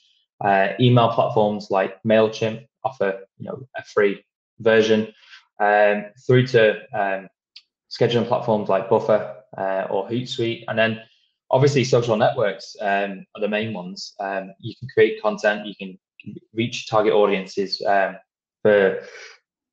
[0.45, 4.25] Uh, email platforms like Mailchimp offer you know a free
[4.59, 5.13] version,
[5.61, 7.29] um, through to um,
[7.91, 11.01] scheduling platforms like Buffer uh, or Hootsuite, and then
[11.55, 14.15] obviously social networks um, are the main ones.
[14.19, 15.97] Um, you can create content, you can
[16.53, 18.17] reach target audiences um,
[18.63, 19.01] for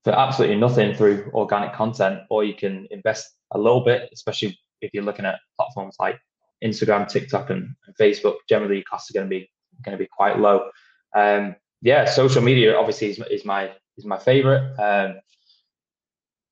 [0.04, 4.92] for absolutely nothing through organic content, or you can invest a little bit, especially if
[4.94, 6.20] you're looking at platforms like
[6.64, 8.36] Instagram, TikTok, and, and Facebook.
[8.48, 9.50] Generally, costs are going to be
[9.84, 10.70] going to be quite low.
[11.16, 14.80] Um, yeah, social media obviously is, is my is my favorite.
[14.80, 15.20] Um,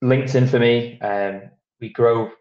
[0.03, 2.31] LinkedIn for me, um, we grow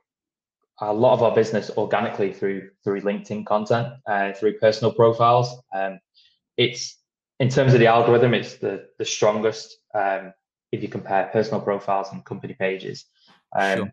[0.80, 5.56] a lot of our business organically through through LinkedIn content, uh, through personal profiles.
[5.74, 5.98] Um,
[6.56, 6.98] it's
[7.40, 10.32] in terms of the algorithm, it's the the strongest um,
[10.72, 13.06] if you compare personal profiles and company pages.
[13.56, 13.92] Um, sure.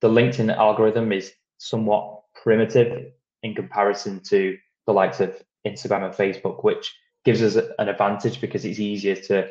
[0.00, 6.64] The LinkedIn algorithm is somewhat primitive in comparison to the likes of Instagram and Facebook,
[6.64, 6.94] which
[7.24, 9.48] gives us an advantage because it's easier to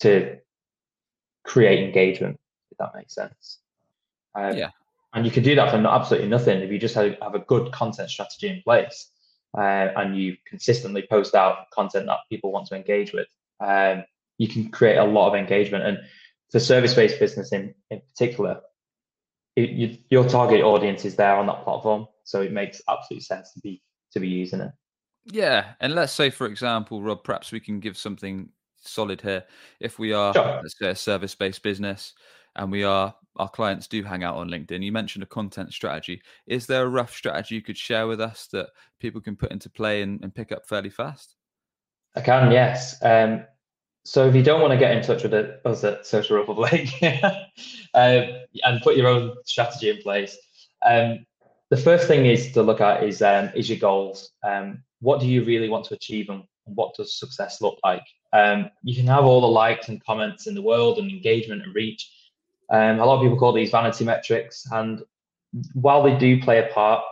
[0.00, 0.38] to
[1.44, 2.38] create engagement.
[2.70, 3.58] If that makes sense.
[4.34, 4.70] Um, yeah.
[5.16, 7.72] And you can do that for absolutely nothing if you just have, have a good
[7.72, 9.10] content strategy in place
[9.56, 13.26] uh, and you consistently post out content that people want to engage with.
[13.58, 14.04] Um,
[14.36, 15.84] you can create a lot of engagement.
[15.84, 15.98] And
[16.52, 18.60] for service-based business in, in particular,
[19.56, 23.52] it, you, your target audience is there on that platform, so it makes absolute sense
[23.54, 24.72] to be to be using it.
[25.24, 29.44] Yeah, and let's say, for example, Rob, perhaps we can give something solid here.
[29.80, 30.60] If we are, sure.
[30.62, 32.12] let's say, a service-based business,
[32.56, 34.82] and we are our clients do hang out on LinkedIn.
[34.82, 36.22] You mentioned a content strategy.
[36.46, 39.68] Is there a rough strategy you could share with us that people can put into
[39.68, 41.36] play and, and pick up fairly fast?
[42.14, 42.96] I can, yes.
[43.02, 43.44] Um,
[44.04, 46.88] so if you don't want to get in touch with us at Social Republic
[47.94, 48.24] um,
[48.64, 50.38] and put your own strategy in place,
[50.84, 51.26] um,
[51.70, 54.30] the first thing is to look at is um, is your goals.
[54.44, 58.04] Um, what do you really want to achieve, and what does success look like?
[58.32, 61.74] Um, you can have all the likes and comments in the world, and engagement and
[61.74, 62.08] reach.
[62.70, 65.02] Um, a lot of people call these vanity metrics, and
[65.74, 67.02] while they do play a part,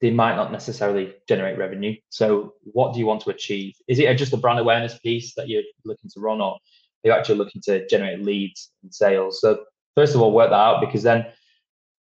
[0.00, 1.94] they might not necessarily generate revenue.
[2.08, 3.74] So, what do you want to achieve?
[3.86, 6.58] Is it just a brand awareness piece that you're looking to run, or are
[7.04, 9.40] you actually looking to generate leads and sales?
[9.40, 11.26] So, first of all, work that out because then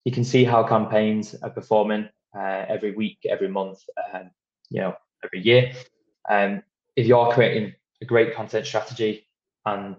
[0.05, 3.81] you can see how campaigns are performing uh, every week, every month,
[4.13, 4.31] um,
[4.71, 5.73] you know, every year.
[6.31, 6.63] Um,
[6.97, 9.27] if you're creating a great content strategy,
[9.65, 9.97] and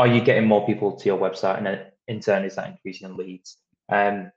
[0.00, 3.16] are you getting more people to your website, and then in turn, is that increasing
[3.16, 3.58] leads?
[3.90, 4.32] Um,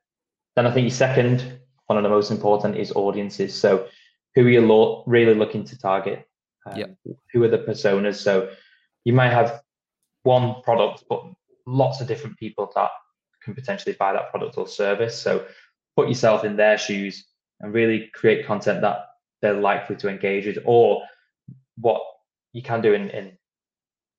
[0.55, 3.53] then I think your second one of the most important is audiences.
[3.53, 3.87] So
[4.35, 6.27] who are you lo- really looking to target?
[6.65, 6.97] Um, yep.
[7.31, 8.15] Who are the personas?
[8.15, 8.49] So
[9.03, 9.61] you might have
[10.23, 11.23] one product, but
[11.65, 12.89] lots of different people that
[13.43, 15.19] can potentially buy that product or service.
[15.19, 15.45] So
[15.95, 17.25] put yourself in their shoes
[17.59, 19.07] and really create content that
[19.41, 20.59] they're likely to engage with.
[20.65, 21.03] Or
[21.77, 22.01] what
[22.53, 23.37] you can do in, in,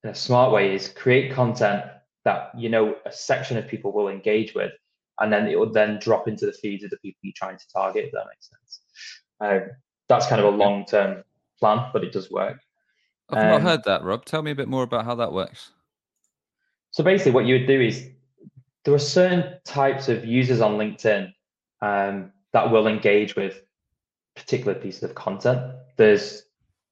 [0.04, 1.82] in a smart way is create content
[2.24, 4.72] that you know a section of people will engage with
[5.20, 7.68] and then it will then drop into the feeds of the people you're trying to
[7.72, 8.06] target.
[8.06, 8.80] If that makes sense.
[9.40, 9.70] Um,
[10.08, 11.22] that's kind of a long term
[11.58, 12.58] plan, but it does work.
[13.30, 14.24] I've um, not heard that, Rob.
[14.24, 15.70] Tell me a bit more about how that works.
[16.90, 18.08] So basically, what you would do is
[18.84, 21.32] there are certain types of users on LinkedIn
[21.80, 23.62] um, that will engage with
[24.36, 25.60] particular pieces of content.
[25.96, 26.42] There's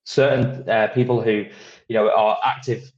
[0.04, 1.44] certain uh, people who,
[1.88, 2.90] you know, are active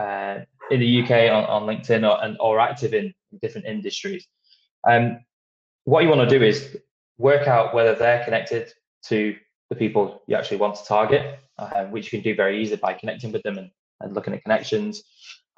[0.00, 4.26] uh, in the UK on, on LinkedIn or, and or active in different industries.
[4.88, 5.20] Um,
[5.84, 6.76] what you want to do is
[7.18, 8.72] work out whether they're connected
[9.08, 9.36] to
[9.68, 12.94] the people you actually want to target, uh, which you can do very easily by
[12.94, 15.02] connecting with them and, and looking at connections.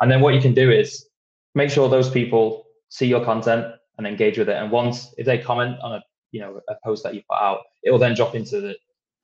[0.00, 1.06] And then what you can do is
[1.54, 3.66] make sure those people see your content
[3.98, 4.56] and engage with it.
[4.56, 6.02] And once if they comment on a
[6.32, 8.74] you know a post that you put out, it will then drop into the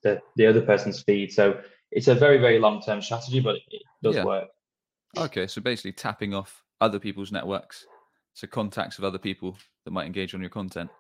[0.03, 1.33] the, the other person's feed.
[1.33, 4.25] So it's a very very long term strategy, but it does yeah.
[4.25, 4.49] work.
[5.23, 7.87] Okay, so basically tapping off other people's networks,
[8.35, 10.91] so contacts of other people that might engage on your content?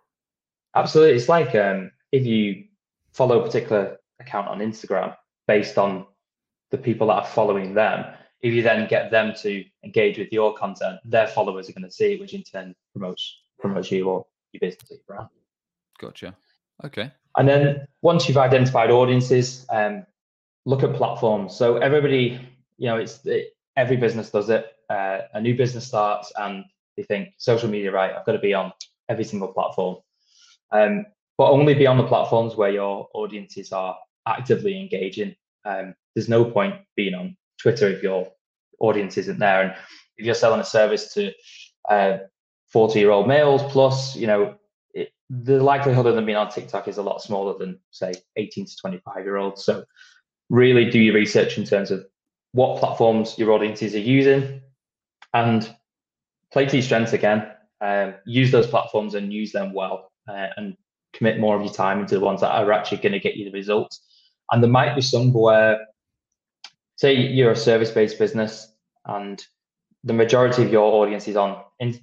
[0.74, 1.16] Absolutely.
[1.16, 2.64] It's like um, if you
[3.12, 5.14] follow a particular account on Instagram,
[5.48, 6.06] based on
[6.70, 8.04] the people that are following them.
[8.40, 11.90] If you then get them to engage with your content, their followers are going to
[11.90, 15.28] see it, which in turn promotes promotes you or your business or your brand.
[15.98, 16.36] Gotcha.
[16.84, 17.10] Okay.
[17.36, 20.06] And then once you've identified audiences, um,
[20.66, 21.56] look at platforms.
[21.56, 22.40] So everybody,
[22.76, 24.66] you know, it's it, every business does it.
[24.90, 26.64] Uh, a new business starts and
[26.96, 28.12] they think social media, right?
[28.12, 28.72] I've got to be on
[29.08, 29.98] every single platform,
[30.72, 31.06] um,
[31.38, 35.36] but only be on the platforms where your audiences are actively engaging.
[35.64, 38.28] Um, there's no point being on Twitter if your
[38.80, 39.74] audience isn't there, and
[40.16, 41.32] if you're selling a service to
[41.88, 42.18] uh,
[42.72, 44.56] 40 year old males plus, you know,
[44.92, 48.66] it, the likelihood of them being on TikTok is a lot smaller than say 18
[48.66, 49.64] to 25 year olds.
[49.64, 49.84] So
[50.50, 52.04] really do your research in terms of
[52.58, 54.60] what platforms your audiences are using
[55.32, 55.72] and
[56.52, 57.52] play to your strengths again.
[57.80, 60.76] Um, use those platforms and use them well uh, and
[61.12, 63.44] commit more of your time into the ones that are actually going to get you
[63.44, 64.02] the results.
[64.50, 65.86] And there might be some where,
[66.96, 68.74] say, you're a service-based business
[69.06, 69.40] and
[70.02, 71.62] the majority of your audience is on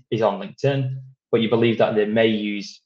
[0.09, 2.81] is on LinkedIn, but you believe that they may use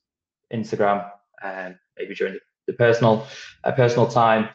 [0.52, 1.08] Instagram,
[1.44, 3.28] um, maybe during the, personal
[3.64, 4.50] uh, personal time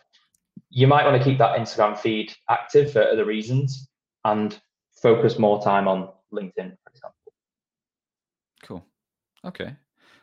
[0.75, 3.89] you might want to keep that Instagram feed active for other reasons
[4.25, 4.61] and
[4.93, 7.33] focus more time on LinkedIn, for example.
[8.65, 8.85] Cool.
[9.45, 9.77] Okay.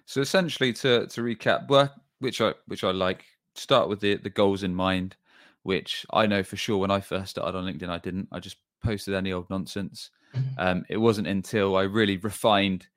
[0.06, 3.26] So essentially, to to recap, work which I which I like.
[3.56, 5.16] Start with the the goals in mind,
[5.64, 8.28] which I know for sure when I first started on LinkedIn, I didn't.
[8.32, 10.10] I just posted any old nonsense.
[10.36, 10.54] Mm-hmm.
[10.58, 12.88] Um, it wasn't until I really refined: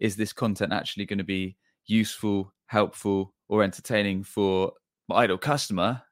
[0.00, 4.72] is this content actually going to be useful, helpful, or entertaining for
[5.08, 6.02] my ideal customer?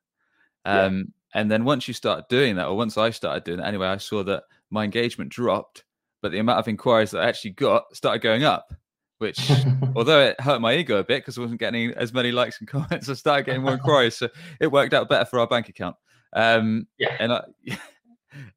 [0.64, 1.02] Um, yeah.
[1.34, 3.96] And then once you start doing that, or once I started doing that anyway, I
[3.96, 5.84] saw that my engagement dropped,
[6.22, 8.72] but the amount of inquiries that I actually got started going up,
[9.18, 9.50] which,
[9.96, 12.68] although it hurt my ego a bit because I wasn't getting as many likes and
[12.68, 14.16] comments, I started getting more inquiries.
[14.16, 14.28] So
[14.60, 15.96] it worked out better for our bank account.
[16.32, 17.16] Um, yeah.
[17.18, 17.42] And I,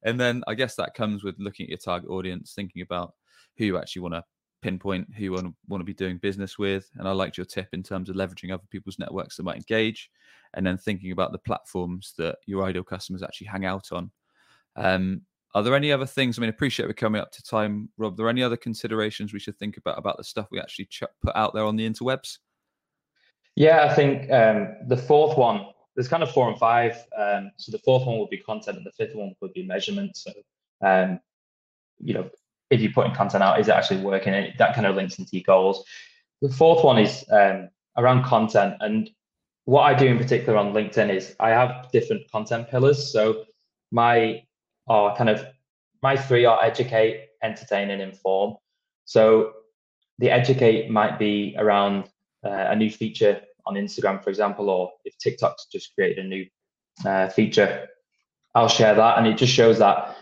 [0.02, 3.14] and then I guess that comes with looking at your target audience, thinking about
[3.56, 4.24] who you actually want to
[4.62, 6.90] pinpoint who you want to, want to be doing business with.
[6.96, 10.10] And I liked your tip in terms of leveraging other people's networks that might engage,
[10.54, 14.10] and then thinking about the platforms that your ideal customers actually hang out on.
[14.76, 15.22] Um,
[15.54, 16.38] are there any other things?
[16.38, 18.12] I mean, appreciate we're coming up to time, Rob.
[18.12, 21.04] Are there any other considerations we should think about about the stuff we actually ch-
[21.22, 22.38] put out there on the interwebs?
[23.56, 25.66] Yeah, I think um, the fourth one.
[25.94, 26.94] There's kind of four and five.
[27.18, 30.16] Um, so the fourth one would be content, and the fifth one would be measurement.
[30.16, 30.30] So,
[30.80, 31.18] um,
[31.98, 32.30] you know,
[32.70, 34.34] if you're putting content out, is it actually working?
[34.34, 35.84] And that kind of links into your goals.
[36.42, 38.74] The fourth one is um, around content.
[38.80, 39.10] And
[39.64, 43.12] what I do in particular on LinkedIn is I have different content pillars.
[43.12, 43.44] So
[43.90, 44.42] my
[44.88, 45.44] are kind of
[46.02, 48.56] my three are educate, entertain, and inform.
[49.04, 49.52] So
[50.18, 52.04] the educate might be around
[52.44, 56.46] uh, a new feature on Instagram, for example, or if TikTok's just created a new
[57.04, 57.88] uh, feature,
[58.54, 59.18] I'll share that.
[59.18, 60.16] And it just shows that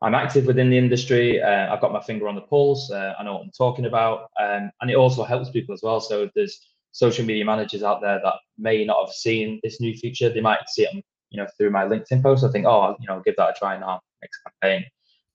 [0.00, 1.42] I'm active within the industry.
[1.42, 2.90] Uh, I've got my finger on the pulse.
[2.90, 6.00] Uh, I know what I'm talking about, um, and it also helps people as well.
[6.00, 10.28] So there's social media managers out there that may not have seen this new feature.
[10.28, 12.44] They might see it, you know, through my LinkedIn post.
[12.44, 14.84] I think, oh, you know, I'll give that a try now next campaign.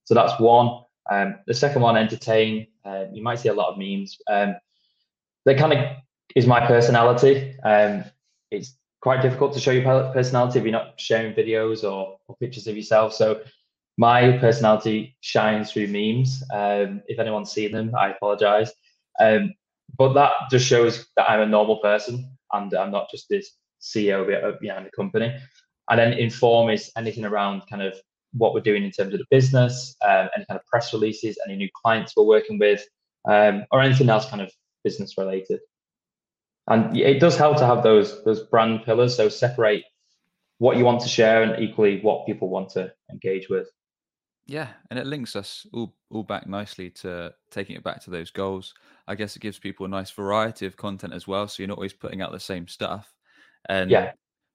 [0.06, 0.82] So that's one.
[1.12, 2.68] Um, the second one, entertain.
[2.86, 4.18] Uh, you might see a lot of memes.
[4.30, 4.56] Um,
[5.46, 5.98] that kind of
[6.36, 7.56] is my personality.
[7.64, 8.06] Um,
[8.50, 12.68] it's quite difficult to show your personality if you're not sharing videos or, or pictures
[12.68, 13.14] of yourself.
[13.14, 13.42] So
[13.98, 16.44] my personality shines through memes.
[16.54, 18.72] Um, if anyone's seen them, I apologize.
[19.20, 19.54] Um,
[19.98, 23.52] but that just shows that I'm a normal person and I'm not just this
[23.82, 24.26] CEO
[24.60, 25.36] behind the company.
[25.90, 27.96] And then inform is anything around kind of
[28.34, 31.56] what we're doing in terms of the business, um, any kind of press releases, any
[31.56, 32.84] new clients we're working with,
[33.26, 34.52] um, or anything else kind of
[34.84, 35.60] business related.
[36.68, 39.16] And it does help to have those those brand pillars.
[39.16, 39.84] So separate
[40.60, 43.68] what you want to share and equally what people want to engage with.
[44.46, 48.30] Yeah, and it links us all all back nicely to taking it back to those
[48.30, 48.74] goals.
[49.08, 51.78] I guess it gives people a nice variety of content as well, so you're not
[51.78, 53.14] always putting out the same stuff.
[53.70, 54.12] And yeah.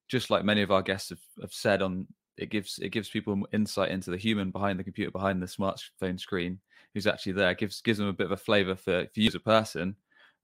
[0.09, 2.07] just like many of our guests have, have said on
[2.39, 6.19] it gives it gives people insight into the human behind the computer behind the smartphone
[6.19, 6.59] screen
[6.95, 9.29] who's actually there it gives gives them a bit of a flavor for, for you
[9.29, 9.95] as a person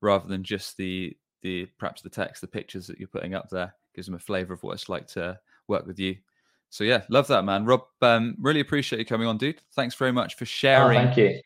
[0.01, 3.75] rather than just the the perhaps the text the pictures that you're putting up there
[3.95, 5.39] gives them a flavor of what it's like to
[5.69, 6.17] work with you
[6.75, 7.65] so yeah, love that, man.
[7.65, 9.63] Rob, um, really appreciate you coming on, dude.
[9.77, 10.99] Thanks very much for sharing.
[10.99, 11.41] Oh, thank you.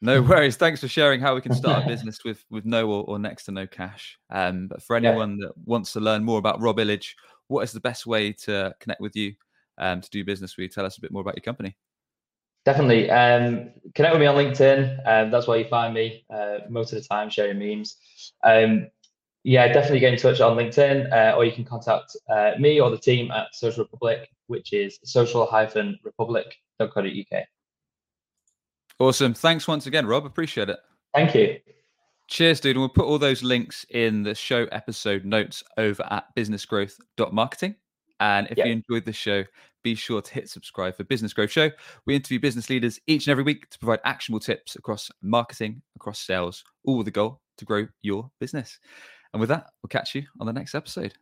[0.00, 0.56] No worries.
[0.56, 3.44] Thanks for sharing how we can start a business with with no or, or next
[3.44, 4.18] to no cash.
[4.30, 5.48] Um, but for anyone yeah.
[5.48, 7.08] that wants to learn more about Rob Illidge,
[7.48, 9.34] what is the best way to connect with you
[9.76, 10.68] um, to do business with you?
[10.70, 11.76] Tell us a bit more about your company.
[12.64, 13.10] Definitely.
[13.10, 15.06] Um, connect with me on LinkedIn.
[15.06, 17.98] Um, that's where you find me uh, most of the time, sharing memes.
[18.42, 18.86] Um,
[19.44, 22.90] yeah, definitely get in touch on LinkedIn, uh, or you can contact uh, me or
[22.90, 27.44] the team at Social Republic, which is social-republic.co.uk.
[28.98, 29.34] Awesome.
[29.34, 30.24] Thanks once again, Rob.
[30.24, 30.78] Appreciate it.
[31.12, 31.58] Thank you.
[32.28, 32.76] Cheers, dude.
[32.76, 37.74] And we'll put all those links in the show episode notes over at businessgrowth.marketing.
[38.20, 38.66] And if yep.
[38.66, 39.44] you enjoyed the show,
[39.82, 41.70] be sure to hit subscribe for Business Growth Show.
[42.06, 46.20] We interview business leaders each and every week to provide actionable tips across marketing, across
[46.20, 48.78] sales, all with the goal to grow your business.
[49.32, 51.10] And with that, we'll catch you on the next episode.